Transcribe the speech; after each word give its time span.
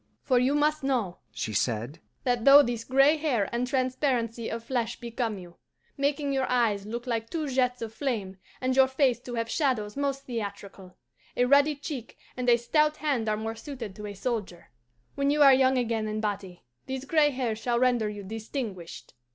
"For 0.23 0.39
you 0.39 0.55
must 0.55 0.81
know," 0.81 1.19
she 1.31 1.53
said, 1.53 1.99
"that 2.23 2.43
though 2.43 2.63
this 2.63 2.83
gray 2.83 3.17
hair 3.17 3.47
and 3.53 3.67
transparency 3.67 4.49
of 4.49 4.63
flesh 4.63 4.99
become 4.99 5.37
you, 5.37 5.57
making 5.95 6.33
your 6.33 6.49
eyes 6.49 6.87
look 6.87 7.05
like 7.05 7.29
two 7.29 7.47
jets 7.47 7.83
of 7.83 7.93
flame 7.93 8.37
and 8.59 8.75
your 8.75 8.87
face 8.87 9.19
to 9.19 9.35
have 9.35 9.47
shadows 9.47 9.95
most 9.95 10.23
theatrical, 10.23 10.97
a 11.37 11.45
ruddy 11.45 11.75
cheek 11.75 12.17
and 12.35 12.49
a 12.49 12.57
stout 12.57 12.97
hand 12.97 13.29
are 13.29 13.37
more 13.37 13.53
suited 13.53 13.95
to 13.95 14.07
a 14.07 14.15
soldier. 14.15 14.71
When 15.13 15.29
you 15.29 15.43
are 15.43 15.53
young 15.53 15.77
again 15.77 16.07
in 16.07 16.19
body, 16.19 16.63
these 16.87 17.05
gray 17.05 17.29
hairs 17.29 17.59
shall 17.59 17.77
render 17.77 18.09
you 18.09 18.23
distinguished." 18.23 19.13